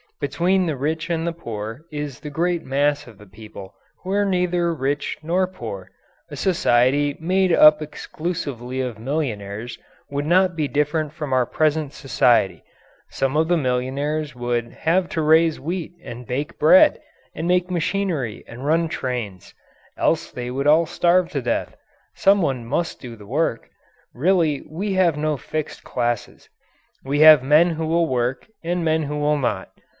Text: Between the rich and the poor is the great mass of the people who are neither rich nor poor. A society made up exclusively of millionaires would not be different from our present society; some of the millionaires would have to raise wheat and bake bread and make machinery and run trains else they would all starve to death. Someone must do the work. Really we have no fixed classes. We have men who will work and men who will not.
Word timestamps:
Between 0.19 0.65
the 0.67 0.75
rich 0.77 1.09
and 1.09 1.25
the 1.25 1.31
poor 1.33 1.85
is 1.91 2.19
the 2.19 2.29
great 2.29 2.63
mass 2.63 3.05
of 3.07 3.17
the 3.19 3.25
people 3.27 3.73
who 4.03 4.11
are 4.11 4.25
neither 4.25 4.73
rich 4.73 5.17
nor 5.23 5.47
poor. 5.47 5.89
A 6.29 6.35
society 6.35 7.17
made 7.19 7.51
up 7.51 7.81
exclusively 7.81 8.81
of 8.81 8.99
millionaires 8.99 9.79
would 10.11 10.25
not 10.27 10.55
be 10.55 10.67
different 10.67 11.11
from 11.11 11.33
our 11.33 11.47
present 11.47 11.93
society; 11.93 12.63
some 13.09 13.35
of 13.35 13.47
the 13.47 13.57
millionaires 13.57 14.35
would 14.35 14.71
have 14.73 15.09
to 15.09 15.21
raise 15.23 15.59
wheat 15.59 15.93
and 16.03 16.27
bake 16.27 16.57
bread 16.59 16.99
and 17.35 17.47
make 17.47 17.71
machinery 17.71 18.43
and 18.47 18.65
run 18.65 18.87
trains 18.89 19.55
else 19.97 20.31
they 20.31 20.51
would 20.51 20.67
all 20.67 20.85
starve 20.87 21.29
to 21.29 21.41
death. 21.43 21.75
Someone 22.15 22.65
must 22.65 22.99
do 23.01 23.15
the 23.15 23.27
work. 23.27 23.69
Really 24.13 24.63
we 24.69 24.93
have 24.93 25.17
no 25.17 25.35
fixed 25.37 25.83
classes. 25.83 26.49
We 27.03 27.19
have 27.21 27.43
men 27.43 27.71
who 27.71 27.85
will 27.87 28.07
work 28.07 28.47
and 28.63 28.85
men 28.85 29.03
who 29.03 29.17
will 29.17 29.37
not. 29.37 29.69